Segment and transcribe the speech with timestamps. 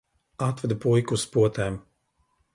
[0.45, 1.79] Atvedu puiku uz potēm.